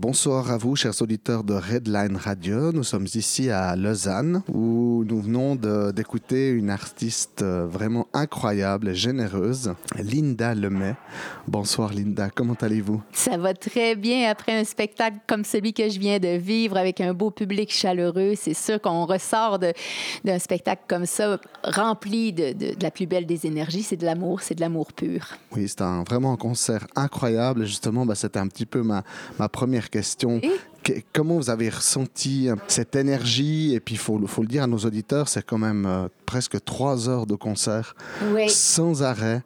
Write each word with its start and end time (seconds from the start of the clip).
Bonsoir 0.00 0.50
à 0.50 0.56
vous, 0.56 0.76
chers 0.76 1.02
auditeurs 1.02 1.44
de 1.44 1.52
Redline 1.52 2.16
Radio. 2.16 2.72
Nous 2.72 2.84
sommes 2.84 3.04
ici 3.04 3.50
à 3.50 3.76
Lausanne 3.76 4.42
où 4.48 5.04
nous 5.06 5.20
venons 5.20 5.56
d'écouter 5.92 6.48
une 6.48 6.70
artiste 6.70 7.42
euh, 7.42 7.66
vraiment 7.66 8.08
incroyable 8.14 8.88
et 8.88 8.94
généreuse, 8.94 9.74
Linda 9.98 10.54
Lemay. 10.54 10.94
Bonsoir 11.46 11.92
Linda, 11.92 12.30
comment 12.34 12.56
allez-vous? 12.62 13.02
Ça 13.12 13.36
va 13.36 13.52
très 13.52 13.94
bien 13.94 14.30
après 14.30 14.58
un 14.58 14.64
spectacle 14.64 15.18
comme 15.26 15.44
celui 15.44 15.74
que 15.74 15.90
je 15.90 15.98
viens 15.98 16.18
de 16.18 16.38
vivre 16.38 16.78
avec 16.78 17.02
un 17.02 17.12
beau 17.12 17.30
public 17.30 17.70
chaleureux. 17.70 18.32
C'est 18.36 18.54
sûr 18.54 18.80
qu'on 18.80 19.04
ressort 19.04 19.58
d'un 19.58 20.38
spectacle 20.38 20.84
comme 20.88 21.04
ça 21.04 21.38
rempli 21.62 22.32
de, 22.32 22.54
de, 22.54 22.82
la 22.82 22.90
plus 22.90 23.04
belle 23.04 23.26
des 23.26 23.46
énergies. 23.46 23.82
C'est 23.82 23.98
de 23.98 24.06
l'amour, 24.06 24.40
c'est 24.40 24.54
de 24.54 24.62
l'amour 24.62 24.94
pur. 24.94 25.26
Oui, 25.54 25.68
c'est 25.68 25.82
un, 25.82 26.04
vraiment 26.04 26.32
un 26.32 26.38
concert 26.38 26.86
incroyable. 26.96 27.66
Justement, 27.66 28.06
bah, 28.06 28.14
c'était 28.14 28.38
un 28.38 28.48
petit 28.48 28.64
peu 28.64 28.82
ma, 28.82 29.04
ma 29.38 29.50
première 29.50 29.89
question. 29.90 30.40
comment 31.12 31.36
vous 31.36 31.50
avez 31.50 31.68
ressenti 31.68 32.48
euh, 32.48 32.56
cette 32.68 32.96
énergie? 32.96 33.74
Et 33.74 33.80
puis, 33.80 33.94
il 33.94 33.98
faut, 33.98 34.18
faut, 34.26 34.42
le 34.42 34.48
dire 34.48 34.62
à 34.62 34.66
nos 34.66 34.78
auditeurs, 34.78 35.28
c'est 35.28 35.44
quand 35.44 35.58
même 35.58 35.86
euh, 35.86 36.08
presque 36.26 36.62
trois 36.64 37.08
heures 37.08 37.26
de 37.26 37.34
concert 37.34 37.94
sans 38.48 39.02
arrêt. 39.02 39.42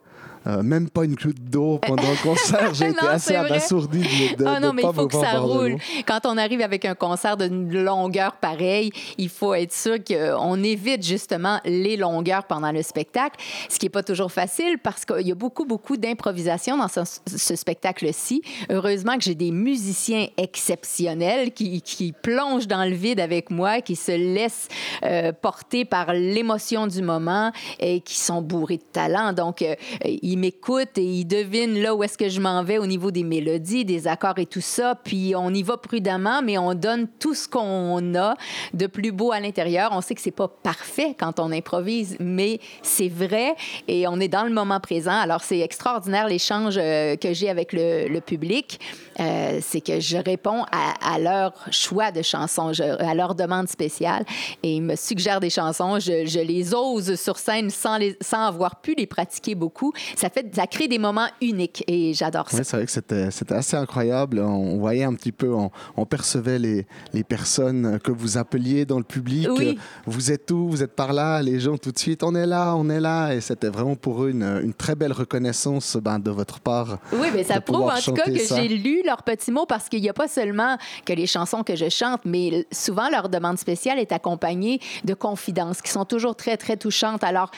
Euh, 0.47 0.61
même 0.61 0.89
pas 0.89 1.05
une 1.05 1.15
goutte 1.15 1.41
d'eau 1.41 1.79
pendant 1.79 2.03
le 2.03 2.21
concert. 2.21 2.73
J'ai 2.73 2.89
été 2.89 3.07
assez 3.07 3.35
abasourdi 3.35 3.99
de, 3.99 4.43
de, 4.43 4.45
oh 4.45 4.59
non, 4.61 4.73
mais 4.73 4.83
il 4.83 4.93
faut 4.93 5.07
que 5.07 5.17
ça 5.17 5.39
roule. 5.39 5.77
Quand 6.05 6.19
on 6.25 6.37
arrive 6.37 6.61
avec 6.61 6.85
un 6.85 6.93
concert 6.93 7.35
d'une 7.35 7.71
longueur 7.83 8.35
pareille, 8.35 8.91
il 9.17 9.29
faut 9.29 9.55
être 9.55 9.73
sûr 9.73 9.97
qu'on 10.03 10.63
évite 10.63 11.03
justement 11.03 11.59
les 11.65 11.97
longueurs 11.97 12.43
pendant 12.43 12.71
le 12.71 12.83
spectacle, 12.83 13.39
ce 13.69 13.79
qui 13.79 13.85
n'est 13.85 13.91
pas 13.91 14.03
toujours 14.03 14.31
facile 14.31 14.77
parce 14.83 15.03
qu'il 15.03 15.27
y 15.27 15.31
a 15.31 15.35
beaucoup, 15.35 15.65
beaucoup 15.65 15.97
d'improvisation 15.97 16.77
dans 16.77 16.87
ce, 16.87 17.55
spectacle-ci. 17.55 18.43
Heureusement 18.69 19.17
que 19.17 19.23
j'ai 19.23 19.35
des 19.35 19.51
musiciens 19.51 20.27
exceptionnels 20.37 21.51
qui, 21.51 21.81
qui, 21.81 22.11
plongent 22.11 22.67
dans 22.67 22.85
le 22.85 22.95
vide 22.95 23.19
avec 23.19 23.49
moi, 23.49 23.81
qui 23.81 23.95
se 23.95 24.11
laissent 24.11 24.67
euh, 25.03 25.31
porter 25.31 25.85
par 25.85 26.13
l'émotion 26.13 26.87
du 26.87 27.01
moment 27.01 27.51
et 27.79 28.01
qui 28.01 28.17
sont 28.17 28.41
bourrés 28.41 28.77
de 28.77 28.83
talent. 28.91 29.33
Donc, 29.33 29.61
euh, 29.61 29.75
il 30.05 30.34
m'écoute 30.37 30.97
et 30.97 31.03
il 31.03 31.25
devine 31.25 31.81
là 31.81 31.95
où 31.95 32.03
est-ce 32.03 32.17
que 32.17 32.29
je 32.29 32.39
m'en 32.39 32.63
vais 32.63 32.77
au 32.77 32.85
niveau 32.85 33.11
des 33.11 33.23
mélodies, 33.23 33.85
des 33.85 34.07
accords 34.07 34.39
et 34.39 34.45
tout 34.45 34.61
ça. 34.61 34.95
Puis 34.95 35.33
on 35.35 35.53
y 35.53 35.63
va 35.63 35.77
prudemment, 35.77 36.41
mais 36.41 36.57
on 36.57 36.73
donne 36.73 37.07
tout 37.19 37.33
ce 37.33 37.47
qu'on 37.47 38.15
a 38.15 38.35
de 38.73 38.87
plus 38.87 39.11
beau 39.11 39.31
à 39.31 39.39
l'intérieur. 39.39 39.91
On 39.93 40.01
sait 40.01 40.15
que 40.15 40.21
c'est 40.21 40.31
pas 40.31 40.47
parfait 40.47 41.15
quand 41.17 41.39
on 41.39 41.51
improvise, 41.51 42.17
mais 42.19 42.59
c'est 42.81 43.09
vrai 43.09 43.55
et 43.87 44.07
on 44.07 44.19
est 44.19 44.27
dans 44.27 44.43
le 44.43 44.51
moment 44.51 44.79
présent. 44.79 45.17
Alors 45.17 45.43
c'est 45.43 45.59
extraordinaire 45.59 46.27
l'échange 46.27 46.75
euh, 46.77 47.15
que 47.15 47.33
j'ai 47.33 47.49
avec 47.49 47.73
le, 47.73 48.19
public. 48.19 48.79
Euh, 49.19 49.59
c'est 49.61 49.81
que 49.81 49.99
je 49.99 50.17
réponds 50.17 50.65
à, 50.71 51.19
leur 51.19 51.53
choix 51.71 52.11
de 52.11 52.21
chansons, 52.21 52.71
à 52.99 53.13
leur 53.13 53.35
demande 53.35 53.67
spéciale 53.67 54.25
et 54.63 54.75
ils 54.75 54.81
me 54.81 54.95
suggèrent 54.95 55.39
des 55.39 55.49
chansons. 55.49 55.99
Je, 55.99 56.45
les 56.45 56.73
ose 56.73 57.15
sur 57.19 57.37
scène 57.37 57.69
sans, 57.69 57.97
sans 58.21 58.45
avoir 58.45 58.81
pu 58.81 58.95
les 58.95 59.07
pratiquer 59.07 59.55
beaucoup 59.55 59.93
fait, 60.29 60.53
ça 60.55 60.67
crée 60.67 60.87
des 60.87 60.97
moments 60.97 61.27
uniques 61.41 61.83
et 61.87 62.13
j'adore 62.13 62.49
ça. 62.49 62.57
Oui, 62.57 62.65
c'est 62.65 62.77
vrai 62.77 62.85
que 62.85 62.91
c'était, 63.31 63.53
assez 63.53 63.77
incroyable. 63.77 64.39
On 64.39 64.77
voyait 64.77 65.03
un 65.03 65.13
petit 65.13 65.31
peu, 65.31 65.53
on, 65.53 66.05
percevait 66.05 66.59
les, 66.59 66.85
les, 67.13 67.23
personnes 67.23 67.99
que 67.99 68.11
vous 68.11 68.37
appeliez 68.37 68.85
dans 68.85 68.97
le 68.97 69.03
public. 69.03 69.47
Oui. 69.51 69.77
Vous 70.05 70.31
êtes 70.31 70.49
où? 70.51 70.69
Vous 70.69 70.83
êtes 70.83 70.95
par 70.95 71.13
là? 71.13 71.41
Les 71.41 71.59
gens 71.59 71.77
tout 71.77 71.91
de 71.91 71.99
suite, 71.99 72.23
on 72.23 72.35
est 72.35 72.45
là, 72.45 72.75
on 72.75 72.89
est 72.89 72.99
là. 72.99 73.33
Et 73.33 73.41
c'était 73.41 73.69
vraiment 73.69 73.95
pour 73.95 74.23
eux 74.23 74.29
une, 74.29 74.43
une 74.63 74.73
très 74.73 74.95
belle 74.95 75.13
reconnaissance 75.13 75.97
ben, 75.97 76.19
de 76.19 76.31
votre 76.31 76.59
part. 76.59 76.99
Oui, 77.13 77.27
mais 77.33 77.43
ça 77.43 77.61
prouve 77.61 77.89
en 77.89 77.99
tout 77.99 78.13
cas 78.13 78.23
que 78.23 78.33
j'ai 78.35 78.67
lu 78.67 79.01
leurs 79.05 79.23
petits 79.23 79.51
mots 79.51 79.65
parce 79.65 79.89
qu'il 79.89 80.01
n'y 80.01 80.09
a 80.09 80.13
pas 80.13 80.27
seulement 80.27 80.77
que 81.05 81.13
les 81.13 81.27
chansons 81.27 81.63
que 81.63 81.75
je 81.75 81.89
chante, 81.89 82.21
mais 82.25 82.65
souvent 82.71 83.09
leur 83.09 83.29
demande 83.29 83.57
spéciale 83.57 83.99
est 83.99 84.11
accompagnée 84.11 84.79
de 85.03 85.13
confidences 85.13 85.81
qui 85.81 85.91
sont 85.91 86.05
toujours 86.05 86.35
très, 86.35 86.57
très 86.57 86.77
touchantes. 86.77 87.23
Alors, 87.23 87.51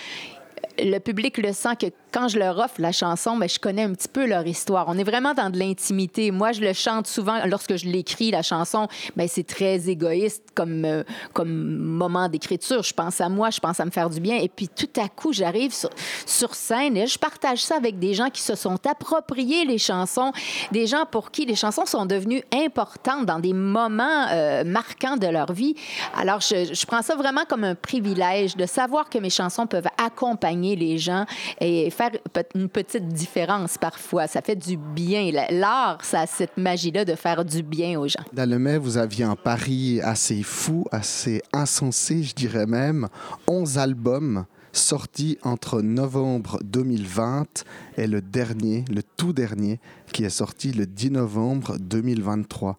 le 0.80 1.00
public 1.00 1.38
le 1.38 1.54
sent 1.54 1.76
que 1.80 1.88
quand 2.12 2.28
je 2.28 2.40
leur 2.40 2.58
offre 2.58 2.80
la 2.80 2.92
chanson, 2.92 3.36
mais 3.36 3.48
je 3.48 3.60
connais 3.60 3.84
un 3.84 3.94
petit 3.94 4.08
peu 4.08 4.26
leur 4.26 4.46
histoire. 4.48 4.86
On 4.88 4.98
est 4.98 5.04
vraiment 5.04 5.34
dans 5.34 5.50
de 5.50 5.60
l'intimité. 5.60 6.32
Moi, 6.32 6.52
je 6.52 6.62
le 6.62 6.74
chante 6.74 7.08
souvent 7.08 7.46
lorsque 7.46 7.76
je 7.76 7.88
l'écris, 7.88 8.32
la 8.32 8.42
chanson, 8.42 8.88
mais 9.16 9.28
c'est 9.28 9.44
très 9.44 9.90
égoïste 9.90 10.44
comme, 10.56 10.86
euh, 10.86 11.04
comme 11.34 11.78
moment 11.78 12.30
d'écriture. 12.30 12.84
Je 12.84 12.94
pense 12.94 13.22
à 13.22 13.30
moi, 13.30 13.50
je 13.50 13.60
pense 13.60 13.80
à 13.80 13.86
me 13.86 13.92
faire 13.92 14.10
du 14.10 14.20
bien. 14.20 14.38
Et 14.38 14.50
puis 14.50 14.70
tout 14.70 14.90
à 15.00 15.10
coup, 15.10 15.34
j'arrive 15.34 15.74
sur, 15.74 15.90
sur, 16.26 16.56
scène 16.56 16.98
et 16.98 17.08
je 17.08 17.20
partage 17.20 17.64
ça 17.64 17.76
avec 17.76 18.00
des 18.00 18.14
gens 18.14 18.30
qui 18.30 18.42
se 18.42 18.56
sont 18.56 18.80
appropriés 18.88 19.66
les 19.66 19.78
chansons, 19.78 20.32
des 20.72 20.88
gens 20.88 21.06
pour 21.10 21.30
qui 21.32 21.46
les 21.46 21.56
chansons 21.56 21.86
sont 21.86 22.06
devenues 22.06 22.42
importantes 22.54 23.26
dans 23.26 23.40
des 23.40 23.54
moments 23.54 24.28
euh, 24.32 24.64
marquants 24.64 25.18
de 25.18 25.28
leur 25.28 25.52
vie. 25.52 25.76
Alors, 26.16 26.42
je, 26.42 26.74
je 26.74 26.86
prends 26.86 27.02
ça 27.02 27.16
vraiment 27.16 27.44
comme 27.48 27.64
un 27.64 27.76
privilège 27.76 28.56
de 28.56 28.66
savoir 28.66 29.10
que 29.10 29.18
mes 29.20 29.30
chansons 29.30 29.68
peuvent 29.68 29.88
accompagner 30.04 30.67
les 30.76 30.98
gens 30.98 31.26
et 31.60 31.90
faire 31.90 32.12
une 32.56 32.70
petite 32.70 33.08
différence 33.08 33.78
parfois. 33.78 34.28
Ça 34.28 34.42
fait 34.42 34.56
du 34.56 34.78
bien. 34.78 35.32
L'art, 35.50 36.04
ça 36.04 36.22
a 36.22 36.28
cette 36.28 36.58
magie-là 36.58 37.06
de 37.06 37.16
faire 37.16 37.44
du 37.46 37.64
bien 37.64 38.00
aux 38.00 38.08
gens. 38.08 38.24
Dans 38.34 38.50
le 38.50 38.60
mai, 38.60 38.78
vous 38.78 38.98
aviez 38.98 39.26
un 39.26 39.36
pari 39.36 40.02
assez 40.02 40.44
fou, 40.44 40.86
assez 40.92 41.42
insensé, 41.54 42.24
je 42.24 42.34
dirais 42.34 42.66
même. 42.66 43.08
11 43.48 43.78
albums 43.78 44.46
sortis 44.74 45.38
entre 45.42 45.82
novembre 45.82 46.60
2020 46.64 47.64
et 47.98 48.08
le 48.08 48.22
dernier, 48.22 48.86
le 48.94 49.02
tout 49.04 49.34
dernier, 49.34 49.80
qui 50.14 50.24
est 50.24 50.30
sorti 50.30 50.72
le 50.72 50.86
10 50.86 51.12
novembre 51.12 51.78
2023. 51.80 52.78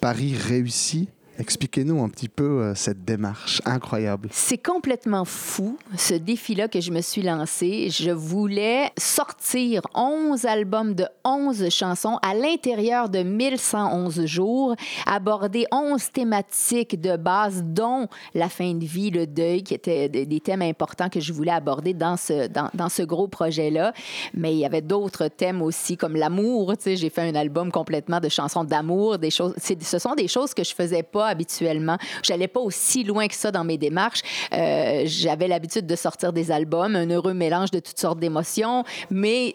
Paris 0.00 0.34
réussi 0.34 1.08
Expliquez-nous 1.40 2.02
un 2.02 2.10
petit 2.10 2.28
peu 2.28 2.60
euh, 2.60 2.74
cette 2.74 3.02
démarche 3.02 3.62
incroyable. 3.64 4.28
C'est 4.30 4.62
complètement 4.62 5.24
fou, 5.24 5.78
ce 5.96 6.12
défi-là 6.12 6.68
que 6.68 6.82
je 6.82 6.90
me 6.90 7.00
suis 7.00 7.22
lancé. 7.22 7.88
Je 7.88 8.10
voulais 8.10 8.90
sortir 8.98 9.80
11 9.94 10.44
albums 10.44 10.94
de 10.94 11.06
11 11.24 11.70
chansons 11.70 12.18
à 12.20 12.34
l'intérieur 12.34 13.08
de 13.08 13.22
1111 13.22 14.26
jours, 14.26 14.76
aborder 15.06 15.64
11 15.72 16.12
thématiques 16.12 17.00
de 17.00 17.16
base, 17.16 17.64
dont 17.64 18.08
la 18.34 18.50
fin 18.50 18.74
de 18.74 18.84
vie, 18.84 19.10
le 19.10 19.26
deuil, 19.26 19.62
qui 19.62 19.72
étaient 19.72 20.10
des 20.10 20.40
thèmes 20.40 20.60
importants 20.60 21.08
que 21.08 21.20
je 21.20 21.32
voulais 21.32 21.52
aborder 21.52 21.94
dans 21.94 22.18
ce, 22.18 22.48
dans, 22.48 22.68
dans 22.74 22.90
ce 22.90 23.02
gros 23.02 23.28
projet-là. 23.28 23.94
Mais 24.34 24.52
il 24.52 24.58
y 24.58 24.66
avait 24.66 24.82
d'autres 24.82 25.28
thèmes 25.28 25.62
aussi, 25.62 25.96
comme 25.96 26.16
l'amour. 26.16 26.74
J'ai 26.84 27.08
fait 27.08 27.22
un 27.22 27.34
album 27.34 27.72
complètement 27.72 28.20
de 28.20 28.28
chansons 28.28 28.64
d'amour, 28.64 29.16
des 29.16 29.30
choses. 29.30 29.54
Ce 29.58 29.98
sont 29.98 30.14
des 30.14 30.28
choses 30.28 30.52
que 30.52 30.64
je 30.64 30.74
faisais 30.74 31.02
pas 31.02 31.29
habituellement. 31.30 31.96
J'allais 32.22 32.48
pas 32.48 32.60
aussi 32.60 33.04
loin 33.04 33.26
que 33.26 33.34
ça 33.34 33.50
dans 33.50 33.64
mes 33.64 33.78
démarches. 33.78 34.22
Euh, 34.52 35.02
j'avais 35.06 35.48
l'habitude 35.48 35.86
de 35.86 35.96
sortir 35.96 36.32
des 36.32 36.50
albums, 36.50 36.96
un 36.96 37.08
heureux 37.10 37.34
mélange 37.34 37.70
de 37.70 37.80
toutes 37.80 37.98
sortes 37.98 38.18
d'émotions, 38.18 38.84
mais 39.10 39.54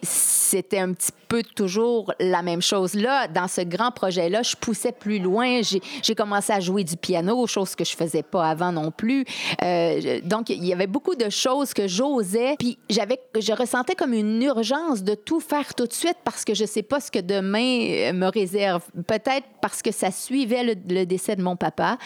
c'était 0.56 0.80
un 0.80 0.94
petit 0.94 1.12
peu 1.28 1.44
toujours 1.44 2.14
la 2.18 2.42
même 2.42 2.62
chose. 2.62 2.94
Là, 2.94 3.28
dans 3.28 3.50
ce 3.50 3.60
grand 3.60 3.92
projet-là, 3.92 4.42
je 4.42 4.56
poussais 4.56 4.94
plus 4.94 5.20
loin. 5.20 5.60
J'ai 5.62 6.16
commencé 6.16 6.54
à 6.54 6.62
jouer 6.62 6.86
du 6.86 6.96
piano, 6.96 7.46
chose 7.46 7.76
que 7.76 7.84
je 7.84 7.94
faisais 7.94 8.24
pas 8.24 8.46
avant 8.46 8.72
non 8.72 8.90
plus. 8.90 9.26
Euh, 9.62 10.22
donc, 10.24 10.50
il 10.50 10.64
y 10.64 10.72
avait 10.72 10.88
beaucoup 10.88 11.16
de 11.16 11.30
choses 11.30 11.74
que 11.74 11.90
j'osais. 11.90 12.56
Puis, 12.58 12.78
j'avais, 12.90 13.20
je 13.38 13.52
ressentais 13.52 13.96
comme 13.96 14.14
une 14.14 14.42
urgence 14.42 15.04
de 15.04 15.14
tout 15.14 15.42
faire 15.42 15.76
tout 15.76 15.88
de 15.88 15.94
suite 15.94 16.18
parce 16.24 16.46
que 16.46 16.54
je 16.54 16.64
sais 16.64 16.84
pas 16.84 17.02
ce 17.02 17.12
que 17.12 17.20
demain 17.20 18.14
me 18.14 18.28
réserve. 18.32 18.84
Peut-être 19.08 19.46
parce 19.62 19.82
que 19.82 19.92
ça 19.92 20.10
suivait 20.10 20.64
le, 20.64 20.76
le 20.88 21.04
décès 21.04 21.36
de 21.36 21.42
mon 21.42 21.58
papa. 21.58 21.98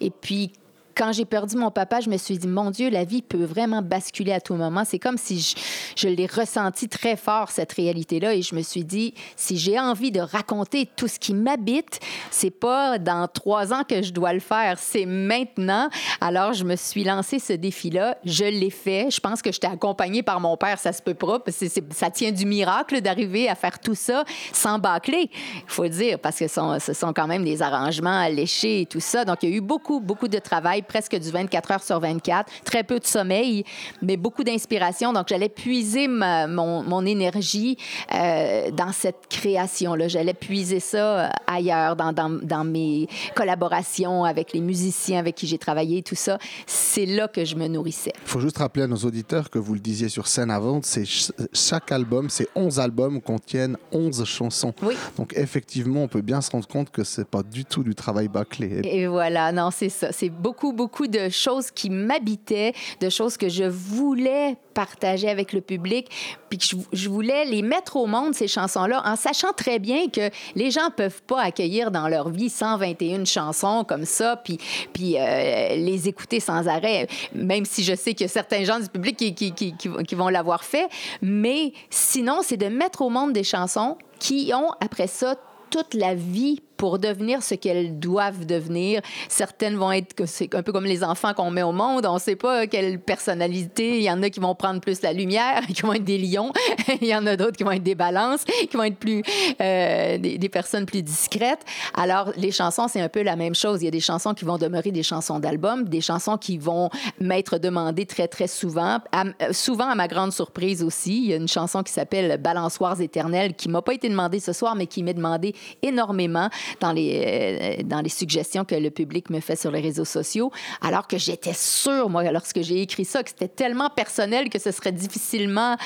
Et 0.00 0.10
puis, 0.10 0.52
quand 0.98 1.12
j'ai 1.12 1.24
perdu 1.24 1.56
mon 1.56 1.70
papa, 1.70 2.00
je 2.00 2.10
me 2.10 2.16
suis 2.16 2.38
dit, 2.38 2.48
mon 2.48 2.72
Dieu, 2.72 2.90
la 2.90 3.04
vie 3.04 3.22
peut 3.22 3.44
vraiment 3.44 3.82
basculer 3.82 4.32
à 4.32 4.40
tout 4.40 4.54
moment. 4.54 4.82
C'est 4.84 4.98
comme 4.98 5.16
si 5.16 5.54
je, 5.96 6.08
l'ai 6.08 6.26
ressenti 6.26 6.88
très 6.88 7.16
fort, 7.16 7.52
cette 7.52 7.72
réalité-là. 7.72 8.34
Et 8.34 8.42
je 8.42 8.56
me 8.56 8.62
suis 8.62 8.84
dit, 8.84 9.14
si 9.36 9.56
j'ai 9.56 9.78
envie 9.78 10.10
de 10.10 10.20
raconter 10.20 10.88
tout 10.96 11.06
ce 11.06 11.20
qui 11.20 11.34
m'habite, 11.34 12.00
c'est 12.32 12.50
pas 12.50 12.98
dans 12.98 13.28
trois 13.28 13.72
ans 13.72 13.84
que 13.88 14.02
je 14.02 14.12
dois 14.12 14.32
le 14.32 14.40
faire, 14.40 14.76
c'est 14.80 15.06
maintenant. 15.06 15.88
Alors, 16.20 16.52
je 16.52 16.64
me 16.64 16.74
suis 16.74 17.04
lancé 17.04 17.38
ce 17.38 17.52
défi-là. 17.52 18.18
Je 18.24 18.44
l'ai 18.44 18.70
fait. 18.70 19.08
Je 19.10 19.20
pense 19.20 19.40
que 19.40 19.52
j'étais 19.52 19.68
accompagnée 19.68 20.24
par 20.24 20.40
mon 20.40 20.56
père, 20.56 20.80
ça 20.80 20.92
se 20.92 21.00
peut 21.00 21.14
pas. 21.14 21.38
Parce 21.38 21.58
que 21.58 21.66
ça 21.90 22.10
tient 22.10 22.32
du 22.32 22.44
miracle 22.44 23.00
d'arriver 23.00 23.48
à 23.48 23.54
faire 23.54 23.78
tout 23.78 23.94
ça 23.94 24.24
sans 24.52 24.80
bâcler, 24.80 25.30
il 25.30 25.62
faut 25.68 25.86
dire, 25.86 26.18
parce 26.18 26.40
que 26.40 26.48
ce 26.48 26.92
sont 26.92 27.12
quand 27.12 27.28
même 27.28 27.44
des 27.44 27.62
arrangements 27.62 28.18
alléchés 28.18 28.80
et 28.80 28.86
tout 28.86 29.00
ça. 29.00 29.24
Donc, 29.24 29.44
il 29.44 29.50
y 29.50 29.52
a 29.52 29.56
eu 29.56 29.60
beaucoup, 29.60 30.00
beaucoup 30.00 30.26
de 30.26 30.38
travail 30.38 30.82
presque 30.88 31.16
du 31.16 31.30
24 31.30 31.70
heures 31.70 31.82
sur 31.82 32.00
24, 32.00 32.50
très 32.64 32.82
peu 32.82 32.98
de 32.98 33.06
sommeil, 33.06 33.64
mais 34.02 34.16
beaucoup 34.16 34.42
d'inspiration. 34.42 35.12
Donc, 35.12 35.28
j'allais 35.28 35.48
puiser 35.48 36.08
mon, 36.08 36.82
mon, 36.82 37.06
énergie 37.06 37.78
euh, 38.14 38.70
dans 38.70 38.92
cette 38.92 39.28
création-là. 39.30 40.08
J'allais 40.08 40.34
puiser 40.34 40.80
ça 40.80 40.98
euh, 40.98 41.28
ailleurs, 41.46 41.96
dans, 41.96 42.12
dans, 42.12 42.30
dans, 42.30 42.64
mes 42.64 43.08
collaborations 43.34 44.24
avec 44.24 44.52
les 44.52 44.60
musiciens 44.60 45.20
avec 45.20 45.36
qui 45.36 45.46
j'ai 45.46 45.58
travaillé, 45.58 46.02
tout 46.02 46.14
ça. 46.14 46.38
C'est 46.66 47.06
là 47.06 47.28
que 47.28 47.44
je 47.44 47.54
me 47.54 47.68
nourrissais. 47.68 48.12
Il 48.24 48.28
faut 48.28 48.40
juste 48.40 48.58
rappeler 48.58 48.84
à 48.84 48.86
nos 48.86 48.96
auditeurs 48.96 49.50
que 49.50 49.58
vous 49.58 49.74
le 49.74 49.80
disiez 49.80 50.08
sur 50.08 50.26
scène 50.26 50.50
avant, 50.50 50.80
c'est 50.82 51.04
chaque 51.52 51.92
album, 51.92 52.28
ces 52.30 52.48
11 52.54 52.80
albums 52.80 53.20
contiennent 53.20 53.76
11 53.92 54.24
chansons. 54.24 54.74
Oui. 54.82 54.94
Donc, 55.16 55.34
effectivement, 55.36 56.02
on 56.02 56.08
peut 56.08 56.20
bien 56.20 56.40
se 56.40 56.50
rendre 56.50 56.66
compte 56.66 56.90
que 56.90 57.04
c'est 57.04 57.26
pas 57.26 57.42
du 57.42 57.64
tout 57.64 57.82
du 57.82 57.94
travail 57.94 58.28
bâclé. 58.28 58.80
Et 58.84 59.06
voilà, 59.06 59.52
non, 59.52 59.70
c'est 59.70 59.88
ça. 59.88 60.12
C'est 60.12 60.30
beaucoup, 60.30 60.72
beaucoup 60.78 61.08
de 61.08 61.28
choses 61.28 61.72
qui 61.72 61.90
m'habitaient, 61.90 62.72
de 63.00 63.08
choses 63.10 63.36
que 63.36 63.48
je 63.48 63.64
voulais 63.64 64.56
partager 64.74 65.28
avec 65.28 65.52
le 65.52 65.60
public, 65.60 66.08
puis 66.48 66.56
que 66.56 66.64
je, 66.92 67.08
voulais 67.08 67.44
les 67.46 67.62
mettre 67.62 67.96
au 67.96 68.06
monde, 68.06 68.32
ces 68.32 68.46
chansons-là, 68.46 69.02
en 69.04 69.16
sachant 69.16 69.52
très 69.52 69.80
bien 69.80 70.08
que 70.08 70.30
les 70.54 70.70
gens 70.70 70.90
peuvent 70.96 71.20
pas 71.22 71.40
accueillir 71.42 71.90
dans 71.90 72.06
leur 72.06 72.28
vie 72.28 72.48
121 72.48 73.24
chansons 73.24 73.82
comme 73.82 74.04
ça, 74.04 74.36
puis, 74.36 74.58
puis 74.92 75.16
euh, 75.18 75.74
les 75.74 76.06
écouter 76.06 76.38
sans 76.38 76.68
arrêt, 76.68 77.08
même 77.34 77.64
si 77.64 77.82
je 77.82 77.96
sais 77.96 78.14
que 78.14 78.28
certains 78.28 78.62
gens 78.62 78.78
du 78.78 78.88
public 78.88 79.16
qui, 79.16 79.34
qui, 79.34 79.52
qui, 79.52 79.74
qui 79.76 80.14
vont 80.14 80.28
l'avoir 80.28 80.62
fait. 80.62 80.88
Mais 81.22 81.72
sinon, 81.90 82.38
c'est 82.42 82.56
de 82.56 82.66
mettre 82.68 83.02
au 83.02 83.10
monde 83.10 83.32
des 83.32 83.42
chansons 83.42 83.98
qui 84.20 84.52
ont, 84.54 84.70
après 84.80 85.08
ça, 85.08 85.34
toute 85.70 85.94
la 85.94 86.14
vie 86.14 86.62
pour 86.78 86.98
devenir 86.98 87.42
ce 87.42 87.54
qu'elles 87.54 87.98
doivent 87.98 88.46
devenir. 88.46 89.02
Certaines 89.28 89.76
vont 89.76 89.92
être, 89.92 90.14
c'est 90.26 90.54
un 90.54 90.62
peu 90.62 90.72
comme 90.72 90.86
les 90.86 91.04
enfants 91.04 91.34
qu'on 91.34 91.50
met 91.50 91.62
au 91.62 91.72
monde. 91.72 92.06
On 92.06 92.14
ne 92.14 92.18
sait 92.18 92.36
pas 92.36 92.66
quelle 92.66 93.00
personnalité. 93.00 93.98
Il 93.98 94.02
y 94.04 94.10
en 94.10 94.22
a 94.22 94.30
qui 94.30 94.40
vont 94.40 94.54
prendre 94.54 94.80
plus 94.80 95.02
la 95.02 95.12
lumière, 95.12 95.66
qui 95.74 95.82
vont 95.82 95.92
être 95.92 96.04
des 96.04 96.16
lions. 96.16 96.52
Il 97.02 97.08
y 97.08 97.14
en 97.14 97.26
a 97.26 97.36
d'autres 97.36 97.56
qui 97.56 97.64
vont 97.64 97.72
être 97.72 97.82
des 97.82 97.96
balances, 97.96 98.44
qui 98.44 98.76
vont 98.76 98.84
être 98.84 98.96
plus 98.96 99.22
euh, 99.60 100.18
des, 100.18 100.48
personnes 100.48 100.86
plus 100.86 101.02
discrètes. 101.02 101.64
Alors, 101.94 102.32
les 102.36 102.52
chansons, 102.52 102.86
c'est 102.88 103.00
un 103.00 103.08
peu 103.08 103.22
la 103.22 103.36
même 103.36 103.54
chose. 103.54 103.82
Il 103.82 103.86
y 103.86 103.88
a 103.88 103.90
des 103.90 104.00
chansons 104.00 104.32
qui 104.32 104.44
vont 104.44 104.56
demeurer 104.56 104.92
des 104.92 105.02
chansons 105.02 105.40
d'album, 105.40 105.84
des 105.84 106.00
chansons 106.00 106.38
qui 106.38 106.58
vont 106.58 106.90
m'être 107.20 107.58
demandées 107.58 108.06
très, 108.06 108.28
très 108.28 108.46
souvent. 108.46 108.98
Euh, 109.14 109.52
souvent, 109.52 109.90
à 109.90 109.96
ma 109.96 110.06
grande 110.06 110.32
surprise 110.32 110.82
aussi, 110.84 111.24
il 111.24 111.26
y 111.30 111.32
a 111.32 111.36
une 111.36 111.48
chanson 111.48 111.82
qui 111.82 111.92
s'appelle 111.92 112.38
Balançoires 112.38 113.00
éternelles 113.00 113.54
qui 113.54 113.68
m'a 113.68 113.82
pas 113.82 113.94
été 113.94 114.08
demandée 114.08 114.38
ce 114.38 114.52
soir, 114.52 114.76
mais 114.76 114.86
qui 114.86 115.02
m'est 115.02 115.14
demandée 115.14 115.54
énormément 115.82 116.48
dans 116.80 116.92
les, 116.92 117.78
euh, 117.80 117.82
dans 117.84 118.00
les 118.00 118.08
suggestions 118.08 118.64
que 118.64 118.74
le 118.74 118.90
public 118.90 119.30
me 119.30 119.40
fait 119.40 119.56
sur 119.56 119.70
les 119.70 119.80
réseaux 119.80 120.04
sociaux, 120.04 120.50
alors 120.80 121.06
que 121.06 121.18
j'étais 121.18 121.54
sûre, 121.54 122.08
moi, 122.08 122.30
lorsque 122.30 122.60
j'ai 122.62 122.82
écrit 122.82 123.04
ça, 123.04 123.22
que 123.22 123.30
c'était 123.30 123.48
tellement 123.48 123.90
personnel 123.90 124.48
que 124.48 124.58
ce 124.58 124.70
serait 124.70 124.92
difficilement 124.92 125.76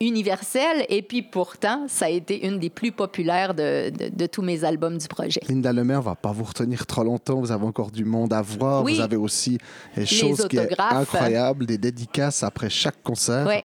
universel. 0.00 0.84
Et 0.88 1.02
puis 1.02 1.22
pourtant, 1.22 1.86
ça 1.88 2.06
a 2.06 2.08
été 2.08 2.46
une 2.46 2.58
des 2.58 2.70
plus 2.70 2.92
populaires 2.92 3.54
de, 3.54 3.90
de, 3.90 4.26
tous 4.26 4.42
mes 4.42 4.64
albums 4.64 4.98
du 4.98 5.08
projet. 5.08 5.40
Linda 5.48 5.72
Lemaire 5.72 6.02
va 6.02 6.14
pas 6.14 6.32
vous 6.32 6.44
retenir 6.44 6.86
trop 6.86 7.04
longtemps. 7.04 7.40
Vous 7.40 7.52
avez 7.52 7.64
encore 7.64 7.90
du 7.90 8.04
monde 8.04 8.32
à 8.32 8.42
voir. 8.42 8.82
Vous 8.82 9.00
avez 9.00 9.16
aussi 9.16 9.58
des 9.96 10.06
choses 10.06 10.46
qui 10.48 10.56
sont 10.56 10.66
incroyables, 10.78 11.66
des 11.66 11.78
dédicaces 11.78 12.42
après 12.42 12.70
chaque 12.70 13.02
concert. 13.02 13.62